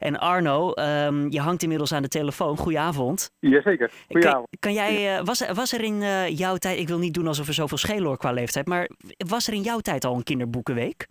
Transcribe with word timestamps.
En 0.00 0.18
Arno, 0.18 0.72
ehm, 0.72 1.28
je 1.28 1.40
hangt 1.40 1.62
inmiddels 1.62 1.92
aan 1.92 2.02
de 2.02 2.08
telefoon. 2.08 2.56
Goedenavond. 2.56 3.32
Jazeker, 3.38 3.90
goedenavond. 4.06 4.46
Kan, 4.50 4.58
kan 4.60 4.72
jij, 4.72 5.18
uh, 5.18 5.24
was, 5.24 5.52
was 5.52 5.72
er 5.72 5.80
in 5.80 5.94
uh, 5.94 6.28
jouw 6.28 6.56
tijd, 6.56 6.78
ik 6.78 6.88
wil 6.88 6.98
niet 6.98 7.14
doen 7.14 7.26
alsof 7.26 7.46
er 7.46 7.54
zoveel 7.54 7.78
schelen 7.78 8.04
hoor 8.04 8.16
qua 8.16 8.32
leeftijd, 8.32 8.66
maar 8.66 8.88
was 9.28 9.48
er 9.48 9.54
in 9.54 9.60
jouw 9.60 9.78
tijd 9.78 10.04
al 10.04 10.14
een 10.14 10.22
kinderboekenweek? 10.22 11.06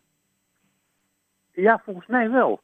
Ja, 1.51 1.81
volgens 1.85 2.07
mij 2.07 2.29
wel. 2.29 2.61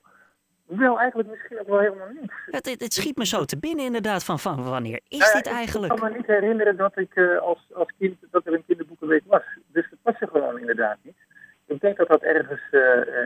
Wel, 0.66 1.00
eigenlijk 1.00 1.30
misschien 1.30 1.60
ook 1.60 1.68
wel 1.68 1.80
helemaal 1.80 2.10
niet. 2.22 2.32
Het, 2.46 2.66
het, 2.66 2.82
het 2.82 2.94
schiet 2.94 3.18
me 3.18 3.26
zo 3.26 3.46
te 3.46 3.58
binnen 3.60 3.86
inderdaad, 3.86 4.24
van, 4.24 4.40
van 4.40 4.64
wanneer 4.64 5.00
is 5.08 5.18
nou 5.18 5.32
ja, 5.32 5.42
dit 5.42 5.54
eigenlijk? 5.54 5.94
Ik 5.94 6.00
kan 6.00 6.12
me 6.12 6.18
niet 6.18 6.28
herinneren 6.28 6.78
dat 6.78 6.98
ik 6.98 7.16
uh, 7.16 7.38
als, 7.38 7.68
als 7.74 7.90
kind, 7.98 8.18
dat 8.32 8.46
er 8.46 8.54
een 8.54 8.66
kinderboekenweek 8.68 9.24
was. 9.26 9.44
Dus 9.68 9.88
het 9.90 10.00
was 10.02 10.16
er 10.20 10.28
gewoon 10.28 10.60
inderdaad 10.60 10.98
niet. 11.02 11.16
Ik 11.68 11.82
denk 11.82 11.98
dat 11.98 12.08
dat 12.08 12.22
ergens 12.22 12.62
uh, 12.72 12.82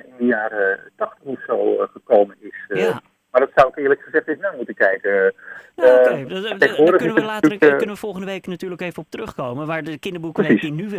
in 0.06 0.14
de 0.18 0.26
jaren 0.26 0.80
tachtig 0.96 1.24
of 1.24 1.44
zo 1.44 1.74
uh, 1.74 1.88
gekomen 1.88 2.36
is. 2.39 2.39
Ja. 2.78 3.02
Maar 3.32 3.42
dat 3.42 3.52
zou 3.56 3.68
ik 3.68 3.78
eerlijk 3.78 4.02
gezegd 4.02 4.28
eens 4.28 4.40
naar 4.40 4.54
moeten 4.56 4.76
kijken. 4.76 5.34
Oké, 5.76 5.88
okay. 5.88 6.58
daar 6.58 6.96
kunnen 6.96 7.16
we 7.16 7.24
later 7.24 7.58
kunnen 7.58 7.88
we 7.88 7.96
volgende 7.96 8.26
week 8.26 8.48
natuurlijk 8.48 8.82
even 8.82 9.04
op 9.04 9.10
terugkomen. 9.10 9.68
Waar 9.68 9.84
de 9.84 10.00
kinderboekenweek 10.00 10.62
die 10.62 10.72
nu 10.72 10.90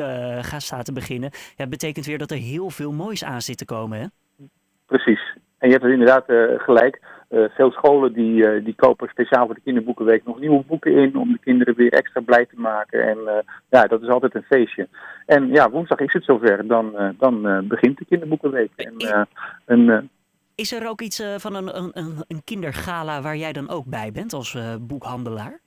gaat 0.43 0.63
staan 0.63 0.83
te 0.83 0.93
beginnen, 0.93 1.31
ja, 1.57 1.67
betekent 1.67 2.07
weer 2.07 2.19
dat 2.19 2.31
er 2.31 2.37
heel 2.37 2.71
veel 2.71 2.93
moois 2.93 3.25
aan 3.25 3.41
zit 3.41 3.59
te 3.59 3.65
komen, 3.65 3.99
hè? 3.99 4.07
Precies. 4.87 5.37
En 5.61 5.69
je 5.69 5.73
hebt 5.73 5.83
het 5.83 5.93
inderdaad 5.93 6.31
uh, 6.31 6.61
gelijk. 6.61 7.01
Uh, 7.31 7.45
veel 7.49 7.71
scholen 7.71 8.13
die, 8.13 8.43
uh, 8.43 8.65
die 8.65 8.75
kopen 8.75 9.09
speciaal 9.09 9.47
voor 9.47 9.55
de 9.55 9.61
kinderboekenweek 9.61 10.25
nog 10.25 10.41
nieuwe 10.41 10.65
boeken 10.67 10.93
in 10.93 11.17
om 11.17 11.33
de 11.33 11.39
kinderen 11.39 11.75
weer 11.75 11.93
extra 11.93 12.21
blij 12.21 12.47
te 12.47 12.61
maken. 12.61 13.09
En 13.09 13.45
ja, 13.69 13.85
dat 13.85 14.03
is 14.03 14.09
altijd 14.09 14.35
een 14.35 14.43
feestje. 14.43 14.89
En 15.27 15.49
ja, 15.49 15.71
woensdag 15.71 15.99
is 15.99 16.13
het 16.13 16.25
zover. 16.25 16.67
Dan, 16.67 17.15
dan 17.19 17.67
begint 17.69 17.99
de 17.99 18.05
kinderboekenweek. 18.05 18.71
En, 18.77 18.95
een, 19.67 20.11
is 20.61 20.73
er 20.73 20.89
ook 20.89 21.01
iets 21.01 21.23
van 21.37 21.55
een, 21.55 21.77
een, 21.77 22.25
een 22.29 22.45
kindergala 22.45 23.23
waar 23.23 23.37
jij 23.37 23.53
dan 23.53 23.69
ook 23.69 23.87
bij 23.87 24.13
bent 24.13 24.33
als 24.33 24.57
boekhandelaar? 24.81 25.61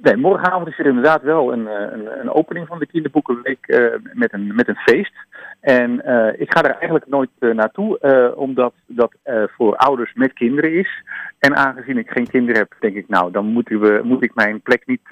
Nee, 0.00 0.16
morgenavond 0.16 0.68
is 0.68 0.78
er 0.78 0.86
inderdaad 0.86 1.22
wel 1.22 1.52
een, 1.52 1.66
een, 1.66 2.20
een 2.20 2.30
opening 2.30 2.66
van 2.66 2.78
de 2.78 2.86
kinderboekenweek 2.86 3.66
uh, 3.66 3.94
met, 4.12 4.32
een, 4.32 4.54
met 4.54 4.68
een 4.68 4.76
feest. 4.76 5.12
En 5.60 6.02
uh, 6.06 6.40
ik 6.40 6.52
ga 6.52 6.62
er 6.62 6.70
eigenlijk 6.70 7.06
nooit 7.06 7.30
uh, 7.38 7.54
naartoe, 7.54 8.32
omdat 8.36 8.72
dat 8.86 9.14
voor 9.56 9.76
ouders 9.76 10.14
met 10.14 10.32
kinderen 10.32 10.72
is. 10.72 11.02
En 11.38 11.56
aangezien 11.56 11.98
ik 11.98 12.10
geen 12.10 12.26
kinderen 12.26 12.60
heb, 12.60 12.74
denk 12.80 12.96
ik, 12.96 13.08
nou, 13.08 13.32
dan 13.32 13.46
moeten 13.46 13.80
we, 13.80 14.00
moet 14.04 14.24
ik 14.24 14.34
mijn 14.34 14.60
plek 14.60 14.86
niet 14.86 15.08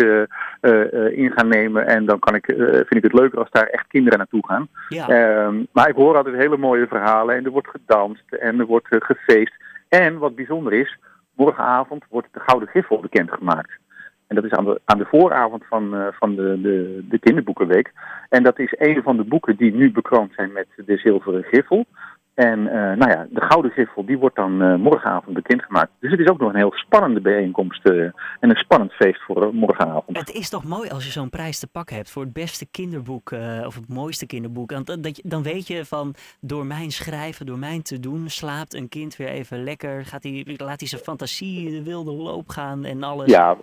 in 1.12 1.32
gaan 1.32 1.48
nemen. 1.48 1.86
En 1.86 2.04
dan 2.04 2.18
kan 2.18 2.34
ik, 2.34 2.44
vind 2.56 2.96
ik 2.96 3.02
het 3.02 3.12
leuker 3.12 3.38
als 3.38 3.50
daar 3.50 3.66
echt 3.66 3.86
kinderen 3.86 4.18
naartoe 4.18 4.46
gaan. 4.46 4.68
Ja. 4.88 5.08
Ehm, 5.08 5.64
maar 5.72 5.88
ik 5.88 5.94
hoor 5.94 6.16
altijd 6.16 6.36
hele 6.36 6.56
mooie 6.56 6.86
verhalen 6.86 7.36
en 7.36 7.44
er 7.44 7.50
wordt 7.50 7.68
gedanst 7.68 8.32
en 8.32 8.60
er 8.60 8.66
wordt 8.66 8.86
gefeest. 8.88 9.54
En 9.88 10.18
wat 10.18 10.34
bijzonder 10.34 10.72
is, 10.72 10.98
morgenavond 11.34 12.04
wordt 12.08 12.28
de 12.32 12.40
Gouden 12.40 12.68
Griffel 12.68 13.00
bekendgemaakt. 13.00 13.78
En 14.30 14.36
dat 14.36 14.44
is 14.44 14.50
aan 14.50 14.64
de, 14.64 14.80
aan 14.84 14.98
de 14.98 15.04
vooravond 15.04 15.64
van, 15.68 15.94
uh, 15.94 16.06
van 16.10 16.34
de, 16.34 16.60
de, 16.60 17.04
de 17.08 17.18
kinderboekenweek. 17.18 17.92
En 18.28 18.42
dat 18.42 18.58
is 18.58 18.74
een 18.78 19.02
van 19.02 19.16
de 19.16 19.24
boeken 19.24 19.56
die 19.56 19.74
nu 19.74 19.92
bekroond 19.92 20.32
zijn 20.34 20.52
met 20.52 20.66
de 20.76 20.96
zilveren 20.96 21.42
griffel. 21.42 21.86
En 22.34 22.58
uh, 22.58 22.72
nou 22.72 23.10
ja, 23.10 23.26
de 23.30 23.40
gouden 23.40 23.70
griffel 23.70 24.04
die 24.04 24.18
wordt 24.18 24.36
dan 24.36 24.62
uh, 24.62 24.76
morgenavond 24.76 25.34
bekendgemaakt. 25.34 25.90
Dus 26.00 26.10
het 26.10 26.20
is 26.20 26.28
ook 26.28 26.38
nog 26.38 26.48
een 26.48 26.56
heel 26.56 26.72
spannende 26.72 27.20
bijeenkomst 27.20 27.84
en 27.84 28.14
een 28.40 28.56
spannend 28.56 28.92
feest 28.92 29.22
voor 29.22 29.54
morgenavond. 29.54 30.18
Het 30.18 30.30
is 30.32 30.48
toch 30.48 30.64
mooi 30.64 30.88
als 30.88 31.04
je 31.04 31.10
zo'n 31.10 31.30
prijs 31.30 31.58
te 31.58 31.66
pakken 31.66 31.96
hebt 31.96 32.10
voor 32.10 32.22
het 32.22 32.32
beste 32.32 32.66
kinderboek 32.70 33.32
of 33.64 33.74
het 33.74 33.88
mooiste 33.88 34.26
kinderboek. 34.26 34.70
Want 34.70 35.02
dat, 35.02 35.20
dan 35.24 35.42
weet 35.42 35.66
je 35.66 35.84
van 35.84 36.14
door 36.40 36.66
mijn 36.66 36.90
schrijven, 36.90 37.46
door 37.46 37.58
mijn 37.58 37.82
te 37.82 38.00
doen, 38.00 38.28
slaapt 38.28 38.74
een 38.74 38.88
kind 38.88 39.16
weer 39.16 39.28
even 39.28 39.64
lekker. 39.64 40.04
Gaat 40.04 40.22
hij, 40.22 40.44
laat 40.56 40.80
hij 40.80 40.88
zijn 40.88 41.02
fantasie 41.02 41.70
de 41.70 41.82
wilde 41.82 42.12
loop 42.12 42.48
gaan 42.48 42.84
en 42.84 43.02
alles. 43.02 43.30
Ja, 43.30 43.56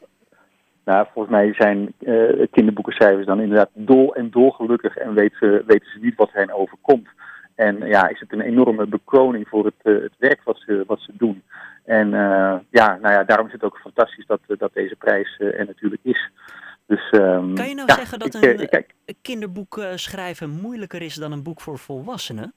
nou, 0.88 1.08
volgens 1.14 1.36
mij 1.36 1.54
zijn 1.54 1.94
uh, 2.00 2.46
kinderboekencijfers 2.52 3.26
dan 3.26 3.42
inderdaad 3.42 3.70
dol 3.74 4.16
en 4.16 4.30
dolgelukkig 4.30 4.98
en 4.98 5.14
weten 5.14 5.38
ze, 5.38 5.64
weten 5.66 5.90
ze 5.92 6.00
niet 6.00 6.16
wat 6.16 6.32
hen 6.32 6.52
overkomt. 6.52 7.08
En 7.56 7.88
ja, 7.88 8.08
is 8.08 8.20
het 8.20 8.34
een 8.34 8.42
enorme 8.42 8.88
bekroning 8.88 9.48
voor 9.48 9.66
het, 9.66 9.76
uh, 9.84 10.02
het 10.02 10.14
werk 10.18 10.42
wat 10.44 10.58
ze, 10.66 10.84
wat 10.88 11.00
ze 11.00 11.12
doen. 11.18 11.44
En 11.86 12.08
uh, 12.08 12.56
ja, 12.70 12.98
nou 13.02 13.14
ja, 13.14 13.24
daarom 13.24 13.48
is 13.48 13.54
het 13.54 13.64
ook 13.64 13.78
fantastisch 13.78 14.26
dat, 14.26 14.40
dat 14.48 14.74
deze 14.74 14.96
prijs 14.96 15.40
er 15.40 15.66
natuurlijk 15.66 16.02
is. 16.04 16.32
Dus, 16.86 17.12
um, 17.12 17.56
kan 17.56 17.68
je 17.68 17.76
nou 17.76 17.88
ja, 17.88 17.96
zeggen 17.96 18.20
dat 18.20 18.36
ik, 18.36 18.60
een 18.60 18.70
kijk, 18.70 18.94
kinderboek 19.22 19.82
schrijven 19.96 20.50
moeilijker 20.50 21.02
is 21.02 21.16
dan 21.16 21.32
een 21.32 21.44
boek 21.44 21.62
voor 21.62 21.78
volwassenen? 21.78 22.54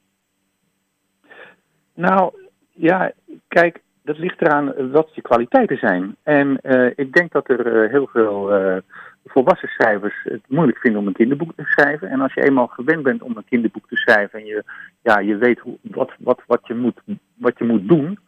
Nou, 1.95 2.33
ja, 2.71 3.13
kijk, 3.49 3.81
dat 4.03 4.19
ligt 4.19 4.41
eraan 4.41 4.91
wat 4.91 5.15
je 5.15 5.23
kwaliteiten 5.23 5.77
zijn. 5.77 6.17
En 6.23 6.59
uh, 6.63 6.91
ik 6.95 7.13
denk 7.13 7.33
dat 7.33 7.49
er 7.49 7.85
uh, 7.85 7.91
heel 7.91 8.07
veel 8.13 8.61
uh, 8.61 8.77
volwassen 9.25 9.69
schrijvers 9.69 10.15
het 10.23 10.43
moeilijk 10.49 10.79
vinden 10.79 11.01
om 11.01 11.07
een 11.07 11.13
kinderboek 11.13 11.53
te 11.57 11.65
schrijven. 11.65 12.09
En 12.09 12.21
als 12.21 12.35
je 12.35 12.43
eenmaal 12.43 12.67
gewend 12.67 13.03
bent 13.03 13.23
om 13.23 13.37
een 13.37 13.49
kinderboek 13.49 13.89
te 13.89 13.97
schrijven 13.97 14.39
en 14.39 14.47
je, 14.47 14.65
ja, 15.03 15.19
je 15.19 15.37
weet 15.37 15.59
hoe, 15.59 15.79
wat, 15.83 16.13
wat, 16.19 16.43
wat, 16.47 16.67
je 16.67 16.75
moet, 16.75 17.01
wat 17.35 17.59
je 17.59 17.65
moet 17.65 17.89
doen 17.89 18.19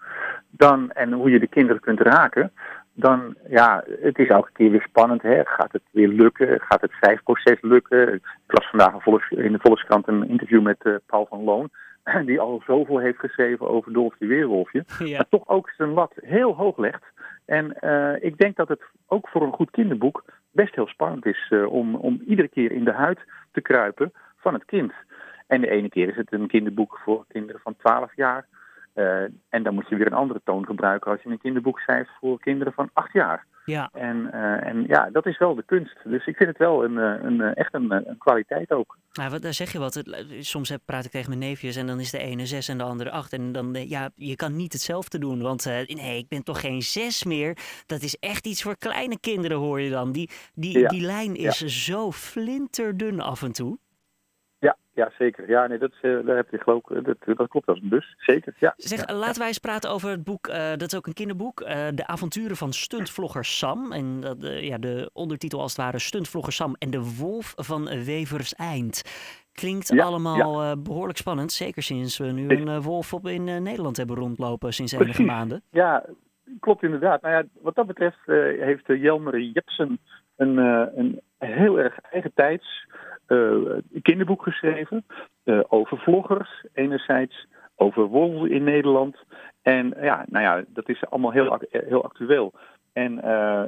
dan, 0.51 0.91
en 0.91 1.13
hoe 1.13 1.31
je 1.31 1.39
de 1.39 1.47
kinderen 1.47 1.81
kunt 1.81 2.01
raken, 2.01 2.53
dan 2.95 3.35
ja, 3.49 3.85
het 4.01 4.19
is 4.19 4.29
elke 4.29 4.51
keer 4.53 4.71
weer 4.71 4.87
spannend. 4.89 5.23
Hè? 5.23 5.41
Gaat 5.45 5.73
het 5.73 5.83
weer 5.91 6.09
lukken? 6.09 6.61
Gaat 6.61 6.81
het 6.81 6.91
schrijfproces 6.91 7.59
lukken? 7.61 8.15
Ik 8.15 8.23
las 8.47 8.69
vandaag 8.71 9.07
in 9.29 9.53
de 9.53 9.59
Volkskrant 9.63 10.09
een 10.09 10.29
interview 10.29 10.63
met 10.63 11.01
Paul 11.07 11.27
van 11.31 11.45
Loon 11.45 11.71
die 12.27 12.41
al 12.41 12.63
zoveel 12.67 12.99
heeft 12.99 13.19
geschreven 13.19 13.69
over 13.69 13.93
Dolfje 13.93 14.27
Weerwolfje, 14.27 14.85
Ja. 14.99 15.17
maar 15.17 15.29
toch 15.29 15.49
ook 15.49 15.71
zijn 15.71 15.89
lat 15.93 16.13
heel 16.15 16.55
hoog 16.55 16.79
legt. 16.79 17.05
En 17.45 17.77
uh, 17.81 18.23
ik 18.23 18.39
denk 18.39 18.57
dat 18.57 18.69
het 18.69 18.83
ook 19.07 19.29
voor 19.29 19.43
een 19.43 19.53
goed 19.53 19.71
kinderboek 19.71 20.25
best 20.51 20.75
heel 20.75 20.87
spannend 20.87 21.27
is 21.27 21.51
uh, 21.51 21.73
om, 21.73 21.95
om 21.95 22.23
iedere 22.27 22.49
keer 22.49 22.73
in 22.73 22.85
de 22.85 22.93
huid 22.93 23.19
te 23.53 23.61
kruipen 23.61 24.13
van 24.37 24.55
het 24.55 24.65
kind. 24.65 24.93
En 25.47 25.61
de 25.61 25.71
ene 25.71 25.89
keer 25.89 26.09
is 26.09 26.17
het 26.17 26.33
een 26.33 26.47
kinderboek 26.47 27.01
voor 27.05 27.25
kinderen 27.29 27.61
van 27.61 27.77
12 27.77 28.17
jaar. 28.17 28.47
Uh, 28.95 29.23
en 29.49 29.63
dan 29.63 29.75
moet 29.75 29.89
je 29.89 29.97
weer 29.97 30.07
een 30.07 30.13
andere 30.13 30.41
toon 30.45 30.67
gebruiken 30.67 31.11
als 31.11 31.23
je 31.23 31.29
een 31.29 31.39
kinderboek 31.41 31.79
schrijft 31.79 32.11
voor 32.21 32.41
kinderen 32.41 32.73
van 32.73 32.91
8 32.93 33.13
jaar. 33.13 33.47
Ja. 33.65 33.91
En, 33.93 34.31
uh, 34.35 34.67
en 34.67 34.85
ja, 34.87 35.09
dat 35.13 35.27
is 35.27 35.39
wel 35.39 35.55
de 35.55 35.65
kunst. 35.65 35.97
Dus 36.05 36.27
ik 36.27 36.37
vind 36.37 36.49
het 36.49 36.59
wel 36.59 36.85
een, 36.85 36.97
een, 36.97 37.41
een 37.41 37.55
echt 37.55 37.75
een, 37.75 37.91
een, 37.93 38.19
kwaliteit 38.19 38.71
ook. 38.71 38.97
Nou, 39.13 39.31
wat, 39.31 39.43
daar 39.43 39.55
zeg 39.55 39.73
je 39.73 39.79
wat. 39.79 40.03
Soms 40.41 40.69
heb, 40.69 40.81
praat 40.85 41.05
ik 41.05 41.11
tegen 41.11 41.29
mijn 41.29 41.41
neefjes 41.41 41.77
en 41.77 41.87
dan 41.87 42.01
is 42.01 42.11
de 42.11 42.19
ene 42.19 42.47
zes 42.47 42.69
en 42.69 42.79
de 42.79 42.85
andere 42.85 43.11
acht. 43.11 43.33
En 43.33 43.53
dan, 43.53 43.75
ja, 43.89 44.11
je 44.15 44.37
kan 44.37 44.57
niet 44.57 44.73
hetzelfde 44.73 45.19
doen. 45.19 45.43
Want 45.43 45.67
uh, 45.67 45.73
nee, 45.87 46.19
ik 46.19 46.29
ben 46.29 46.43
toch 46.45 46.61
geen 46.61 46.83
zes 46.83 47.25
meer. 47.25 47.57
Dat 47.87 48.03
is 48.03 48.17
echt 48.21 48.47
iets 48.47 48.63
voor 48.63 48.77
kleine 48.79 49.21
kinderen, 49.21 49.57
hoor 49.57 49.81
je 49.81 49.91
dan. 49.91 50.13
Die, 50.13 50.31
die, 50.55 50.79
Ja. 50.79 50.89
die 50.89 51.01
lijn 51.01 51.35
is 51.37 51.59
Ja. 51.59 51.69
zo 51.69 52.13
flinterdun 52.13 53.21
af 53.21 53.43
en 53.43 53.53
toe. 53.53 53.79
Ja, 54.63 54.77
ja 54.93 55.11
zeker. 55.19 55.49
Ja, 55.49 55.67
nee, 55.67 55.79
dat, 55.79 55.93
uh, 56.03 56.27
daar 56.27 56.37
heb 56.37 56.51
je 56.51 56.59
geloof 56.59 56.91
ik, 56.91 57.05
dat, 57.05 57.37
dat 57.37 57.49
klopt 57.49 57.67
als 57.67 57.81
een 57.81 57.89
bus. 57.89 58.15
Zeker, 58.19 58.55
ja. 58.59 58.75
Zeg, 58.77 59.07
ja, 59.07 59.15
laten 59.15 59.39
wij 59.39 59.47
eens 59.47 59.59
praten 59.59 59.91
over 59.91 60.11
het 60.11 60.25
boek, 60.25 60.49
uh, 60.49 60.71
dat 60.71 60.83
is 60.83 60.97
ook 60.97 61.07
een 61.07 61.13
kinderboek, 61.13 61.61
uh, 61.61 61.69
De 61.95 62.07
avonturen 62.07 62.57
van 62.57 62.73
stuntvlogger 62.73 63.45
Sam. 63.45 63.93
En 63.93 64.21
dat, 64.21 64.37
ja, 64.41 64.79
de 64.79 65.11
ondertitel 65.13 65.61
als 65.61 65.77
het 65.77 65.81
ware 65.81 65.99
Stuntvlogger 65.99 66.53
Sam 66.53 66.75
en 66.79 66.91
de 66.91 67.17
wolf 67.19 67.53
van 67.57 68.05
Wevers 68.05 68.55
Eind. 68.55 69.03
Klinkt 69.53 69.89
Ja, 69.89 70.05
allemaal 70.05 70.83
behoorlijk 70.83 71.19
spannend, 71.19 71.53
zeker 71.53 71.83
sinds 71.83 72.19
we 72.19 72.27
nu 72.27 72.49
een 72.49 72.81
wolf 72.81 73.15
op 73.15 73.27
in 73.27 73.45
Nederland 73.45 73.97
hebben 73.97 74.17
rondlopen 74.17 74.73
sinds 74.73 74.93
enige 74.93 75.23
maanden. 75.23 75.63
Ja, 75.71 76.05
klopt 76.61 76.83
inderdaad. 76.83 77.23
Nou 77.23 77.35
ja, 77.35 77.45
wat 77.61 77.75
dat 77.75 77.87
betreft 77.87 78.19
heeft 78.61 78.87
Jelmer 78.87 79.41
Jepsen 79.41 79.99
een, 80.37 80.57
een 80.99 81.21
heel 81.39 81.79
erg 81.79 81.99
eigen 82.01 82.33
tijds 82.35 82.87
kinderboek 84.03 84.43
geschreven 84.43 85.05
uh, 85.45 85.61
over 85.69 85.99
vloggers 85.99 86.65
enerzijds, 86.73 87.47
over 87.77 88.07
wolven 88.07 88.51
in 88.51 88.65
Nederland. 88.65 89.17
En 89.63 89.95
ja, 90.01 90.25
nou 90.29 90.45
ja, 90.45 90.65
dat 90.69 90.89
is 90.89 91.07
allemaal 91.11 91.31
heel, 91.31 91.61
heel 91.71 92.05
actueel. 92.05 92.53
En 92.93 93.15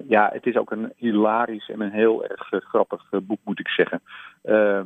ja, 0.08 0.30
het 0.32 0.46
is 0.46 0.56
ook 0.56 0.70
een 0.70 0.92
hilarisch 0.96 1.68
en 1.68 1.80
een 1.80 1.90
heel 1.90 2.24
erg 2.24 2.48
grappig 2.50 3.08
boek, 3.10 3.38
moet 3.44 3.60
ik 3.60 3.68
zeggen. 3.68 4.02
Uh, 4.44 4.80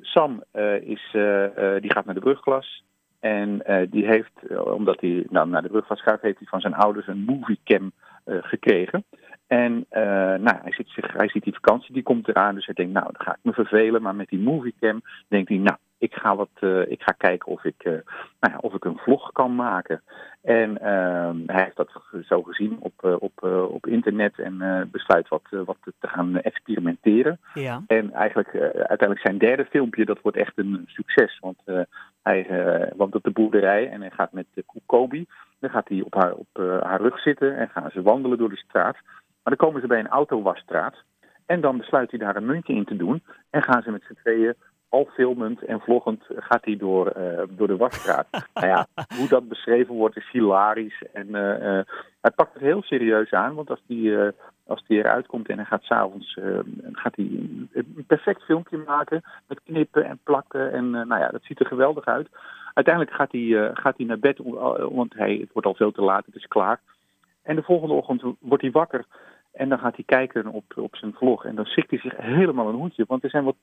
Sam 0.00 0.42
is, 0.80 1.08
die 1.80 1.92
gaat 1.92 2.04
naar 2.04 2.14
de 2.14 2.20
brugklas. 2.20 2.84
En 3.20 3.62
die 3.90 4.06
heeft, 4.06 4.58
omdat 4.64 5.00
hij 5.00 5.26
nou, 5.28 5.48
naar 5.48 5.62
de 5.62 5.68
brugklas 5.68 6.02
gaat, 6.02 6.20
heeft 6.20 6.38
hij 6.38 6.46
van 6.48 6.60
zijn 6.60 6.74
ouders 6.74 7.06
een 7.06 7.24
moviecam 7.24 7.92
gekregen. 8.24 9.04
En 9.46 9.86
nou, 10.40 10.56
hij, 10.62 10.72
ziet 10.72 10.88
zich, 10.88 11.12
hij 11.12 11.28
ziet 11.28 11.44
die 11.44 11.54
vakantie, 11.54 11.92
die 11.94 12.02
komt 12.02 12.28
eraan. 12.28 12.54
Dus 12.54 12.66
hij 12.66 12.74
denkt, 12.74 12.92
nou, 12.92 13.06
dan 13.12 13.26
ga 13.26 13.32
ik 13.32 13.38
me 13.42 13.52
vervelen. 13.52 14.02
Maar 14.02 14.14
met 14.14 14.28
die 14.28 14.38
moviecam 14.38 15.02
denkt 15.28 15.48
hij, 15.48 15.58
nou, 15.58 15.76
ik 15.98 16.14
ga, 16.14 16.36
wat, 16.36 16.50
ik 16.88 17.02
ga 17.02 17.12
kijken 17.12 17.52
of 17.52 17.64
ik, 17.64 17.84
nou 17.84 18.52
ja, 18.52 18.58
of 18.60 18.74
ik 18.74 18.84
een 18.84 18.98
vlog 18.98 19.32
kan 19.32 19.54
maken. 19.54 20.02
En 20.42 20.80
ehm, 20.80 21.36
hij 21.46 21.62
heeft 21.62 21.76
dat 21.76 22.02
zo 22.28 22.42
gezien 22.42 22.76
op, 22.80 23.18
op, 23.18 23.42
op 23.70 23.86
internet 23.86 24.38
en 24.38 24.88
besluit 24.92 25.28
wat, 25.28 25.42
wat 25.50 25.76
te 25.82 26.08
gaan 26.08 26.40
experimenteren. 26.40 27.38
Ja. 27.54 27.82
En 27.86 28.12
eigenlijk 28.12 28.54
uiteindelijk 28.72 29.20
zijn 29.20 29.38
derde 29.38 29.64
filmpje, 29.64 30.04
dat 30.04 30.20
wordt 30.20 30.36
echt 30.36 30.52
een 30.54 30.84
succes. 30.86 31.38
Want 31.40 31.58
hij 32.22 32.46
woont 32.96 33.14
op 33.14 33.22
de 33.22 33.30
boerderij 33.30 33.90
en 33.90 34.00
hij 34.00 34.10
gaat 34.10 34.32
met 34.32 34.46
Kobe. 34.86 35.26
Dan 35.58 35.70
gaat 35.70 35.88
hij 35.88 36.02
op, 36.02 36.14
haar, 36.14 36.34
op 36.34 36.48
haar 36.82 37.00
rug 37.00 37.20
zitten 37.20 37.56
en 37.56 37.68
gaan 37.68 37.90
ze 37.90 38.02
wandelen 38.02 38.38
door 38.38 38.50
de 38.50 38.56
straat. 38.56 38.96
Maar 39.46 39.56
dan 39.56 39.66
komen 39.66 39.80
ze 39.80 39.86
bij 39.86 39.98
een 39.98 40.08
autowasstraat. 40.08 40.94
En 41.46 41.60
dan 41.60 41.76
besluit 41.76 42.10
hij 42.10 42.18
daar 42.18 42.36
een 42.36 42.46
muntje 42.46 42.74
in 42.74 42.84
te 42.84 42.96
doen. 42.96 43.22
En 43.50 43.62
gaan 43.62 43.82
ze 43.82 43.90
met 43.90 44.02
z'n 44.02 44.18
tweeën, 44.22 44.54
al 44.88 45.08
filmend 45.14 45.62
en 45.62 45.80
vloggend, 45.80 46.24
gaat 46.28 46.64
hij 46.64 46.76
door, 46.76 47.12
uh, 47.16 47.42
door 47.48 47.66
de 47.66 47.76
wasstraat. 47.76 48.26
nou 48.54 48.66
ja, 48.66 48.86
hoe 49.16 49.28
dat 49.28 49.48
beschreven 49.48 49.94
wordt 49.94 50.16
is 50.16 50.30
hilarisch. 50.30 51.02
En 51.12 51.26
uh, 51.28 51.42
uh, 51.42 51.80
hij 52.20 52.30
pakt 52.34 52.52
het 52.52 52.62
heel 52.62 52.82
serieus 52.82 53.32
aan. 53.32 53.54
Want 53.54 53.70
als 53.70 53.82
hij, 53.86 54.32
als 54.66 54.84
die 54.86 54.98
eruit 54.98 55.26
komt 55.26 55.48
en 55.48 55.56
hij 55.56 55.64
gaat 55.64 55.82
s'avonds 55.82 56.38
gaat 56.92 57.16
hij 57.16 57.24
een 57.72 58.04
perfect 58.06 58.42
filmpje 58.42 58.82
maken. 58.86 59.22
Met 59.48 59.60
knippen 59.64 60.04
en 60.04 60.18
plakken. 60.22 60.72
En 60.72 60.90
nou 60.90 61.18
ja, 61.18 61.28
dat 61.28 61.44
ziet 61.44 61.60
er 61.60 61.66
geweldig 61.66 62.04
uit. 62.04 62.28
Uiteindelijk 62.74 63.16
gaat 63.16 63.32
hij, 63.32 63.70
gaat 63.74 63.96
hij 63.96 64.06
naar 64.06 64.18
bed, 64.18 64.38
want 64.90 65.14
hij, 65.14 65.36
het 65.40 65.52
wordt 65.52 65.68
al 65.68 65.74
veel 65.74 65.92
te 65.92 66.02
laat, 66.02 66.26
het 66.26 66.34
is 66.34 66.46
klaar. 66.46 66.80
En 67.46 67.56
de 67.56 67.62
volgende 67.62 67.94
ochtend 67.94 68.22
wordt 68.40 68.62
hij 68.62 68.72
wakker. 68.72 69.04
En 69.56 69.68
dan 69.68 69.78
gaat 69.78 69.94
hij 69.94 70.04
kijken 70.04 70.46
op, 70.46 70.64
op 70.76 70.96
zijn 70.96 71.12
vlog. 71.12 71.44
En 71.44 71.54
dan 71.54 71.64
schrikt 71.64 71.90
hij 71.90 71.98
zich 71.98 72.16
helemaal 72.16 72.68
een 72.68 72.74
hoedje. 72.74 73.04
Want 73.08 73.24
er 73.24 73.30
zijn 73.30 73.44
wel 73.44 73.56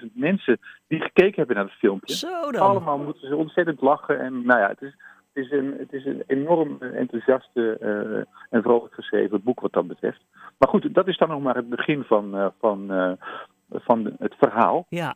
20.000 0.00 0.06
mensen 0.12 0.58
die 0.88 1.00
gekeken 1.00 1.36
hebben 1.36 1.56
naar 1.56 1.64
het 1.64 1.74
filmpje. 1.74 2.14
Zo 2.14 2.50
dan. 2.50 2.62
Allemaal 2.62 2.98
moeten 2.98 3.28
ze 3.28 3.36
ontzettend 3.36 3.80
lachen. 3.80 4.20
En 4.20 4.46
nou 4.46 4.60
ja, 4.60 4.68
het 4.68 4.82
is, 4.82 4.96
het 5.32 5.44
is, 5.44 5.50
een, 5.50 5.74
het 5.78 5.92
is 5.92 6.04
een 6.04 6.22
enorm 6.26 6.76
enthousiaste 6.80 7.78
uh, 7.80 8.24
en 8.50 8.62
vrolijk 8.62 8.94
geschreven 8.94 9.42
boek 9.42 9.60
wat 9.60 9.72
dat 9.72 9.86
betreft. 9.86 10.24
Maar 10.58 10.68
goed, 10.68 10.94
dat 10.94 11.08
is 11.08 11.18
dan 11.18 11.28
nog 11.28 11.42
maar 11.42 11.56
het 11.56 11.68
begin 11.68 12.02
van, 12.02 12.36
uh, 12.36 12.46
van, 12.60 12.92
uh, 12.92 13.12
van 13.70 14.14
het 14.18 14.34
verhaal. 14.38 14.86
Ja. 14.88 15.14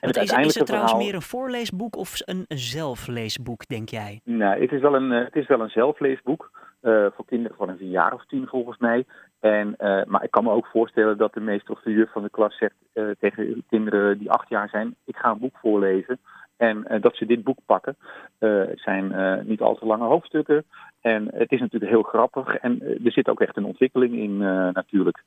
En 0.00 0.08
het 0.08 0.16
is, 0.16 0.32
is 0.32 0.54
het 0.54 0.66
trouwens 0.66 0.94
meer 0.94 1.14
een 1.14 1.22
voorleesboek 1.22 1.96
of 1.96 2.14
een 2.24 2.44
zelfleesboek, 2.48 3.66
denk 3.66 3.88
jij? 3.88 4.20
Nee, 4.24 4.60
het 4.60 4.72
is 4.72 4.80
wel 4.80 4.94
een, 4.94 5.10
het 5.10 5.36
is 5.36 5.46
wel 5.46 5.60
een 5.60 5.70
zelfleesboek. 5.70 6.50
Uh, 6.82 7.06
voor 7.14 7.24
kinderen 7.24 7.56
van 7.56 7.68
een 7.68 7.88
jaar 7.88 8.14
of 8.14 8.26
tien 8.26 8.46
volgens 8.46 8.78
mij. 8.78 9.06
En, 9.42 9.68
uh, 9.78 10.04
maar 10.04 10.24
ik 10.24 10.30
kan 10.30 10.44
me 10.44 10.50
ook 10.50 10.66
voorstellen 10.66 11.18
dat 11.18 11.34
de 11.34 11.40
meester 11.40 11.74
of 11.74 11.80
de 11.80 11.92
juf 11.92 12.10
van 12.12 12.22
de 12.22 12.30
klas 12.30 12.56
zegt 12.56 12.74
uh, 12.94 13.10
tegen 13.18 13.64
kinderen 13.68 14.18
die 14.18 14.30
acht 14.30 14.48
jaar 14.48 14.68
zijn: 14.68 14.94
Ik 15.04 15.16
ga 15.16 15.30
een 15.30 15.38
boek 15.38 15.56
voorlezen. 15.60 16.18
En 16.56 17.00
dat 17.00 17.16
ze 17.16 17.26
dit 17.26 17.42
boek 17.44 17.58
pakken. 17.66 17.96
het 18.38 18.80
zijn 18.80 19.14
niet 19.46 19.60
al 19.60 19.74
te 19.74 19.86
lange 19.86 20.04
hoofdstukken. 20.04 20.64
En 21.00 21.28
het 21.34 21.52
is 21.52 21.60
natuurlijk 21.60 21.92
heel 21.92 22.02
grappig. 22.02 22.54
En 22.54 22.82
er 23.04 23.12
zit 23.12 23.28
ook 23.28 23.40
echt 23.40 23.56
een 23.56 23.64
ontwikkeling 23.64 24.14
in, 24.14 24.36
natuurlijk. 24.72 25.22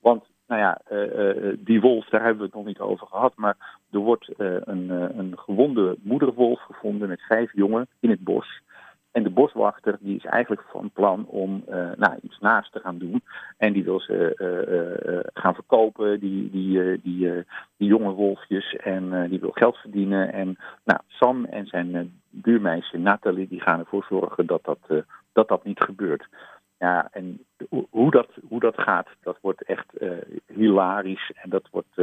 Want, 0.00 0.24
nou 0.46 0.60
ja, 0.60 0.80
die 1.58 1.80
wolf, 1.80 2.08
daar 2.08 2.20
hebben 2.20 2.38
we 2.38 2.44
het 2.44 2.54
nog 2.54 2.64
niet 2.64 2.78
over 2.78 3.06
gehad. 3.06 3.32
Maar 3.36 3.78
er 3.90 3.98
wordt 3.98 4.32
een, 4.36 4.90
een 5.18 5.38
gewonde 5.38 5.96
moederwolf 6.02 6.60
gevonden 6.60 7.08
met 7.08 7.22
vijf 7.22 7.52
jongen 7.54 7.88
in 8.00 8.10
het 8.10 8.24
bos. 8.24 8.60
En 9.12 9.22
de 9.22 9.30
boswachter 9.30 9.96
die 10.00 10.16
is 10.16 10.24
eigenlijk 10.24 10.62
van 10.70 10.90
plan 10.90 11.26
om 11.26 11.64
uh, 11.68 11.90
nou, 11.96 12.18
iets 12.22 12.38
naast 12.38 12.72
te 12.72 12.80
gaan 12.80 12.98
doen. 12.98 13.22
En 13.56 13.72
die 13.72 13.84
wil 13.84 14.00
ze 14.00 14.34
uh, 14.36 15.14
uh, 15.14 15.20
gaan 15.32 15.54
verkopen, 15.54 16.20
die, 16.20 16.50
die, 16.50 17.00
die, 17.02 17.44
die 17.76 17.88
jonge 17.88 18.12
wolfjes. 18.12 18.76
En 18.76 19.28
die 19.28 19.40
wil 19.40 19.50
geld 19.50 19.76
verdienen. 19.76 20.32
En 20.32 20.58
nou, 20.84 21.00
Sam 21.06 21.44
en 21.44 21.66
zijn 21.66 22.20
buurmeisje 22.28 22.98
Nathalie 22.98 23.48
die 23.48 23.60
gaan 23.60 23.78
ervoor 23.78 24.04
zorgen 24.08 24.46
dat 24.46 24.64
dat, 24.64 25.04
dat, 25.32 25.48
dat 25.48 25.64
niet 25.64 25.80
gebeurt. 25.80 26.28
Ja, 26.78 27.08
en 27.12 27.44
hoe 27.90 28.10
dat, 28.10 28.28
hoe 28.48 28.60
dat 28.60 28.80
gaat, 28.80 29.08
dat 29.22 29.38
wordt 29.40 29.62
echt 29.62 29.92
hilarisch. 30.46 31.32
En 31.34 31.50
dat 31.50 31.68
wordt 31.70 31.96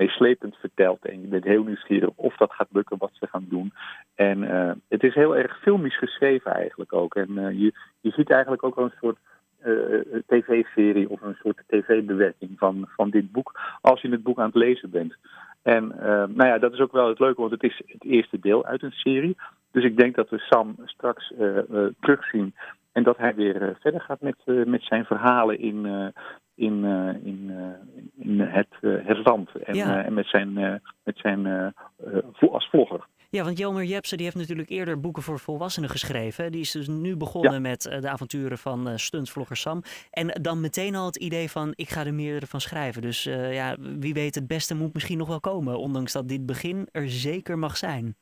meeslepend 0.00 0.56
verteld. 0.56 1.04
En 1.04 1.20
je 1.20 1.26
bent 1.26 1.44
heel 1.44 1.64
nieuwsgierig 1.64 2.10
of 2.14 2.36
dat 2.36 2.52
gaat 2.52 2.68
lukken, 2.70 2.98
wat 2.98 3.10
ze 3.12 3.26
gaan 3.26 3.46
doen. 3.48 3.72
En 4.20 4.42
uh, 4.42 4.70
het 4.88 5.02
is 5.02 5.14
heel 5.14 5.36
erg 5.36 5.60
filmisch 5.60 5.98
geschreven 5.98 6.52
eigenlijk 6.52 6.92
ook. 6.92 7.14
En 7.14 7.30
uh, 7.30 7.50
je, 7.60 7.72
je 8.00 8.10
ziet 8.10 8.30
eigenlijk 8.30 8.64
ook 8.64 8.74
wel 8.74 8.84
een 8.84 8.98
soort 9.00 9.18
uh, 9.64 10.20
tv-serie 10.26 11.10
of 11.10 11.22
een 11.22 11.36
soort 11.42 11.62
tv-bewerking 11.66 12.58
van, 12.58 12.88
van 12.96 13.10
dit 13.10 13.32
boek. 13.32 13.60
Als 13.80 14.00
je 14.00 14.10
het 14.10 14.22
boek 14.22 14.38
aan 14.38 14.46
het 14.46 14.54
lezen 14.54 14.90
bent. 14.90 15.16
En 15.62 15.86
nou 16.34 16.46
ja, 16.46 16.58
dat 16.58 16.72
is 16.72 16.78
ook 16.78 16.92
wel 16.92 17.08
het 17.08 17.18
leuke, 17.18 17.40
want 17.40 17.52
het 17.52 17.62
is 17.62 17.82
het 17.86 18.04
eerste 18.04 18.38
deel 18.40 18.64
uit 18.64 18.82
een 18.82 18.92
serie. 18.92 19.36
Dus 19.70 19.84
ik 19.84 19.96
denk 19.96 20.14
dat 20.14 20.28
we 20.28 20.38
Sam 20.38 20.76
straks 20.84 21.32
terugzien. 22.00 22.54
En 22.92 23.02
dat 23.02 23.16
hij 23.16 23.34
weer 23.34 23.76
verder 23.80 24.00
gaat 24.00 24.20
met, 24.20 24.36
met 24.44 24.82
zijn 24.82 25.04
verhalen 25.04 25.58
in, 25.58 26.12
in, 26.54 26.84
in, 27.24 27.50
in 28.18 28.40
het, 28.40 28.76
het 28.80 29.26
land 29.26 29.50
en, 29.64 29.74
ja. 29.74 30.04
en 30.04 30.14
met 30.14 30.26
zijn, 30.26 30.52
met 31.02 31.18
zijn 31.18 31.72
als 32.50 32.68
vlogger. 32.68 33.06
Ja, 33.30 33.44
want 33.44 33.58
Jelmer 33.58 33.84
Jepsen 33.84 34.16
die 34.16 34.26
heeft 34.26 34.38
natuurlijk 34.38 34.68
eerder 34.68 35.00
boeken 35.00 35.22
voor 35.22 35.38
volwassenen 35.38 35.90
geschreven. 35.90 36.52
Die 36.52 36.60
is 36.60 36.70
dus 36.70 36.86
nu 36.86 37.16
begonnen 37.16 37.52
ja. 37.52 37.58
met 37.58 37.82
de 37.82 38.08
avonturen 38.08 38.58
van 38.58 38.98
stuntvlogger 38.98 39.56
Sam. 39.56 39.82
En 40.10 40.38
dan 40.42 40.60
meteen 40.60 40.94
al 40.94 41.06
het 41.06 41.16
idee 41.16 41.50
van 41.50 41.72
ik 41.74 41.90
ga 41.90 42.06
er 42.06 42.14
meerdere 42.14 42.46
van 42.46 42.60
schrijven. 42.60 43.02
Dus 43.02 43.22
ja, 43.22 43.76
wie 43.78 44.14
weet 44.14 44.34
het 44.34 44.46
beste 44.46 44.74
moet 44.74 44.94
misschien 44.94 45.18
nog 45.18 45.28
wel 45.28 45.40
komen. 45.40 45.78
Ondanks 45.78 46.12
dat 46.12 46.28
dit 46.28 46.46
begin 46.46 46.88
er 46.92 47.10
zeker 47.10 47.58
mag 47.58 47.76
zijn. 47.76 48.16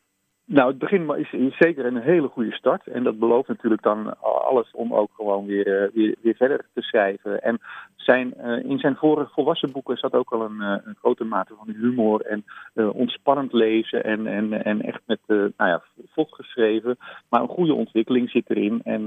Nou, 0.51 0.69
het 0.69 0.79
begin 0.79 1.17
is 1.17 1.57
zeker 1.59 1.87
een 1.87 2.01
hele 2.01 2.29
goede 2.29 2.53
start. 2.53 2.87
En 2.87 3.05
dat 3.05 3.19
belooft 3.19 3.49
natuurlijk 3.49 3.83
dan 3.83 4.21
alles 4.21 4.71
om 4.73 4.95
ook 4.95 5.11
gewoon 5.15 5.47
weer, 5.47 5.91
weer, 5.95 6.15
weer 6.21 6.35
verder 6.35 6.67
te 6.75 6.83
schrijven. 6.83 7.43
En 7.43 7.61
zijn, 7.97 8.35
uh, 8.45 8.71
in 8.71 8.79
zijn 8.79 8.97
vorige 8.97 9.33
volwassen 9.33 9.73
boeken 9.73 9.97
zat 9.97 10.13
ook 10.13 10.31
al 10.33 10.43
een, 10.45 10.61
uh, 10.61 10.77
een 10.85 10.97
grote 10.99 11.25
mate 11.25 11.55
van 11.59 11.75
humor 11.75 12.21
en 12.21 12.45
uh, 12.75 12.95
ontspannend 12.95 13.53
lezen 13.53 14.05
en, 14.05 14.27
en, 14.27 14.65
en 14.65 14.83
echt 14.83 15.01
met 15.07 15.21
nou 15.27 15.53
ja, 15.57 15.83
vlot 16.13 16.35
geschreven. 16.35 16.99
Maar 17.29 17.41
een 17.41 17.49
goede 17.49 17.75
ontwikkeling 17.75 18.31
zit 18.31 18.51
erin 18.51 18.81
en 18.85 19.07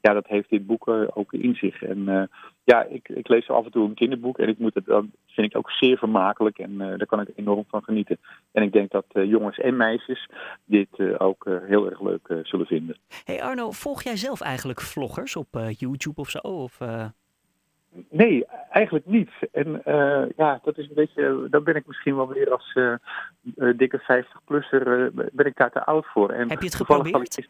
ja, 0.00 0.12
dat 0.12 0.26
heeft 0.26 0.50
dit 0.50 0.66
boek 0.66 0.88
ook 1.14 1.32
in 1.32 1.54
zich. 1.54 1.82
En 1.82 2.28
ja, 2.64 2.84
ik, 2.84 3.08
ik 3.08 3.28
lees 3.28 3.48
af 3.48 3.64
en 3.64 3.70
toe 3.70 3.88
een 3.88 3.94
kinderboek 3.94 4.38
en 4.38 4.48
ik 4.48 4.58
moet 4.58 4.74
het, 4.74 4.84
dat 4.84 5.04
vind 5.26 5.46
ik 5.46 5.56
ook 5.56 5.70
zeer 5.70 5.98
vermakelijk 5.98 6.58
en 6.58 6.78
daar 6.78 7.06
kan 7.06 7.20
ik 7.20 7.28
enorm 7.36 7.64
van 7.68 7.82
genieten. 7.82 8.18
En 8.52 8.62
ik 8.62 8.72
denk 8.72 8.90
dat 8.90 9.04
jongens 9.12 9.58
en 9.58 9.76
meisjes 9.76 10.28
dit 10.90 11.18
ook 11.20 11.44
heel 11.66 11.90
erg 11.90 12.00
leuk 12.00 12.40
zullen 12.42 12.66
vinden. 12.66 12.96
Hey 13.24 13.42
Arno, 13.42 13.70
volg 13.70 14.02
jij 14.02 14.16
zelf 14.16 14.40
eigenlijk 14.40 14.80
vloggers 14.80 15.36
op 15.36 15.60
YouTube 15.78 16.20
of 16.20 16.30
zo? 16.30 16.38
Of, 16.38 16.78
Nee, 18.10 18.46
eigenlijk 18.70 19.06
niet. 19.06 19.30
En 19.52 19.82
uh, 19.86 20.24
ja, 20.36 20.60
dat 20.62 20.78
is 20.78 20.88
een 20.88 20.94
beetje, 20.94 21.46
daar 21.50 21.62
ben 21.62 21.74
ik 21.74 21.86
misschien 21.86 22.16
wel 22.16 22.28
weer 22.28 22.52
als 22.52 22.74
uh, 22.74 22.94
dikke 23.76 24.00
50-plusser, 24.00 25.10
ben 25.32 25.46
ik 25.46 25.56
daar 25.56 25.70
te 25.70 25.84
oud 25.84 26.06
voor. 26.06 26.30
En 26.30 26.48
Heb 26.48 26.58
je 26.58 26.64
het 26.64 26.74
geprobeerd? 26.74 27.48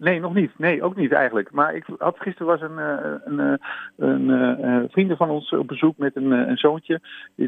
Nee, 0.00 0.20
nog 0.20 0.34
niet. 0.34 0.50
Nee, 0.56 0.82
ook 0.82 0.96
niet 0.96 1.12
eigenlijk. 1.12 1.50
Maar 1.50 1.74
ik 1.74 1.84
had 1.98 2.18
gisteren 2.18 2.46
was 2.46 2.60
een, 2.60 2.78
een, 2.78 3.60
een, 3.96 4.28
een 4.28 4.88
vrienden 4.88 5.16
van 5.16 5.30
ons 5.30 5.52
op 5.52 5.66
bezoek 5.66 5.96
met 5.96 6.16
een, 6.16 6.30
een 6.30 6.56
zoontje 6.56 7.00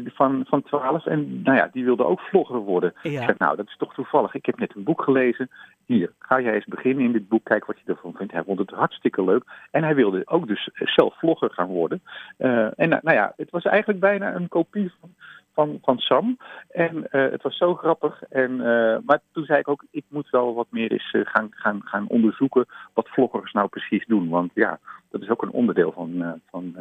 van, 0.05 0.45
van 0.47 0.63
12. 0.63 1.05
En 1.05 1.41
nou 1.41 1.57
ja, 1.57 1.69
die 1.71 1.83
wilde 1.83 2.05
ook 2.05 2.19
vlogger 2.19 2.57
worden. 2.57 2.93
Ja. 3.01 3.19
Ik 3.19 3.27
zeg, 3.27 3.37
nou, 3.37 3.55
dat 3.55 3.67
is 3.67 3.77
toch 3.77 3.93
toevallig. 3.93 4.33
Ik 4.33 4.45
heb 4.45 4.59
net 4.59 4.75
een 4.75 4.83
boek 4.83 5.01
gelezen. 5.01 5.49
Hier, 5.85 6.11
ga 6.19 6.41
jij 6.41 6.53
eens 6.53 6.65
beginnen 6.65 7.05
in 7.05 7.11
dit 7.11 7.27
boek. 7.27 7.43
Kijk 7.43 7.65
wat 7.65 7.77
je 7.79 7.91
ervan 7.91 8.13
vindt. 8.15 8.33
Hij 8.33 8.43
vond 8.43 8.59
het 8.59 8.69
hartstikke 8.69 9.23
leuk. 9.23 9.43
En 9.71 9.83
hij 9.83 9.95
wilde 9.95 10.21
ook 10.25 10.47
dus 10.47 10.69
zelf 10.73 11.17
vlogger 11.17 11.51
gaan 11.51 11.67
worden. 11.67 12.01
Uh, 12.37 12.79
en 12.79 12.89
nou 12.89 13.13
ja, 13.13 13.33
het 13.37 13.49
was 13.49 13.63
eigenlijk 13.63 13.99
bijna 13.99 14.35
een 14.35 14.47
kopie 14.47 14.91
van, 14.99 15.13
van, 15.53 15.79
van 15.81 15.97
Sam. 15.97 16.37
En 16.69 16.95
uh, 16.95 17.31
het 17.31 17.41
was 17.41 17.57
zo 17.57 17.75
grappig. 17.75 18.23
En, 18.23 18.51
uh, 18.51 18.97
maar 19.05 19.19
toen 19.31 19.45
zei 19.45 19.59
ik 19.59 19.67
ook, 19.67 19.85
ik 19.91 20.05
moet 20.07 20.29
wel 20.29 20.53
wat 20.53 20.67
meer 20.69 20.91
eens 20.91 21.13
uh, 21.13 21.25
gaan, 21.25 21.47
gaan, 21.51 21.81
gaan 21.83 22.07
onderzoeken 22.07 22.65
wat 22.93 23.09
vloggers 23.09 23.51
nou 23.51 23.67
precies 23.67 24.05
doen. 24.05 24.29
Want 24.29 24.51
ja, 24.53 24.79
dat 25.13 25.21
is 25.21 25.29
ook 25.29 25.41
een 25.41 25.51
onderdeel 25.51 25.91
van, 25.91 26.41
van, 26.49 26.75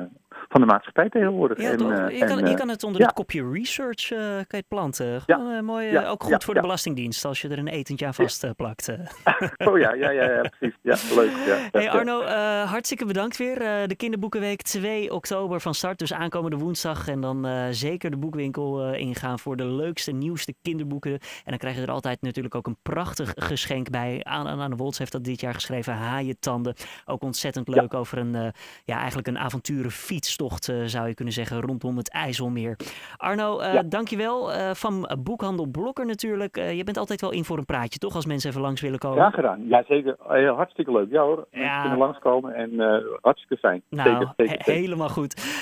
van 0.49 0.61
de 0.61 0.67
maatschappij 0.67 1.09
tegenwoordig. 1.09 1.61
Ja, 1.61 1.71
en, 1.71 1.79
je, 1.79 2.25
kan, 2.25 2.39
en, 2.39 2.51
je 2.51 2.55
kan 2.55 2.69
het 2.69 2.85
onder 2.85 3.01
ja. 3.01 3.07
het 3.07 3.17
kopje 3.17 3.51
research 3.51 4.09
kan 4.47 4.59
je 4.59 4.65
planten. 4.69 5.07
Ja. 5.07 5.23
Gewoon, 5.27 5.65
mooi, 5.65 5.87
Ja. 5.87 6.09
ook 6.09 6.23
goed 6.23 6.45
voor 6.45 6.55
de. 6.55 6.61
Belastingdienst 6.63 7.25
als 7.25 7.41
je 7.41 7.49
er 7.49 7.59
een 7.59 7.69
etentje 7.69 8.07
aan 8.07 8.15
vastplakt. 8.15 8.89
oh 9.69 9.79
ja, 9.79 9.95
ja, 9.95 10.11
ja, 10.11 10.31
ja, 10.31 10.51
precies. 10.59 10.77
Ja, 10.83 10.97
leuk. 11.15 11.31
Hey. 11.73 11.91
Arno, 11.91 12.21
eh, 12.21 12.71
hartstikke 12.71 13.05
bedankt 13.05 13.37
weer. 13.37 13.61
Eh, 13.61 13.87
de 13.87 13.95
Kinderboekenweek 13.95 14.63
2 14.63 15.13
oktober 15.13 15.61
van 15.61 15.75
start, 15.75 15.99
dus 15.99 16.13
aankomende 16.13 16.57
woensdag. 16.57 17.09
En 17.09 17.21
dan 17.21 17.47
eh, 17.47 17.67
zeker 17.71 18.11
de 18.11 18.17
boekwinkel 18.17 18.77
winkel 18.77 18.95
ingaan 18.95 19.39
voor 19.39 19.57
de 19.57 19.65
leukste, 19.65 20.13
nieuwste 20.13 20.55
kinderboeken. 20.63 21.13
En 21.13 21.21
dan 21.45 21.59
krijg 21.59 21.77
je 21.77 21.83
er 21.83 21.91
altijd 21.91 22.23
natuurlijk 22.23 22.55
ook 22.55 22.67
een 22.67 22.77
prachtig 22.83 23.33
geschenk 23.37 23.91
bij. 23.91 24.21
Aan 24.23 24.47
Anne 24.47 24.77
Woltz 24.77 24.99
heeft 24.99 25.13
dat 25.13 25.25
dit 25.25 25.41
jaar 25.41 25.55
geschreven, 25.55 25.95
Haaientanden. 25.95 26.75
Ook 27.05 27.23
ontzettend 27.23 27.69
leuk 27.69 27.95
over 27.95 28.19
een, 28.27 28.53
ja, 28.85 28.97
eigenlijk 28.97 29.29
een 29.29 29.39
avonturen 29.39 29.91
fietstocht, 29.91 30.73
zou 30.85 31.09
je 31.09 31.15
kunnen 31.15 31.35
zeggen, 31.35 31.61
rondom 31.61 31.97
het 31.97 32.11
IJsselmeer. 32.11 32.77
Arno, 33.17 33.63
ja. 33.63 33.83
dankjewel. 33.83 34.51
van 34.75 35.19
Boekhandel 35.19 35.67
Blokker 35.67 36.07
natuurlijk. 36.07 36.57
je 36.57 36.85
bent 36.85 36.97
altijd 36.97 37.21
wel 37.21 37.33
in 37.33 37.45
voor 37.45 37.59
een 37.59 37.65
praatje, 37.65 37.99
toch? 37.99 38.15
Als 38.15 38.27
mensen 38.27 38.51
even 38.51 38.63
langs 38.63 38.81
willen 38.81 38.99
komen. 38.99 39.19
Ja, 39.19 39.31
gedaan. 39.31 39.69
Ja, 39.69 39.85
zeker. 39.89 40.17
Heel 40.29 40.55
hartstikke 40.55 40.93
leuk. 40.93 41.11
Ja 41.11 41.23
hoor, 41.23 41.47
ja. 41.51 41.81
kunnen 41.81 41.99
langskomen 41.99 42.55
en 42.55 42.73
uh, 42.73 42.97
hartstikke 43.21 43.57
fijn. 43.57 43.83
Nou, 43.89 44.11
zeker, 44.11 44.33
zeker, 44.37 44.73
helemaal 44.75 45.09
goed. 45.09 45.35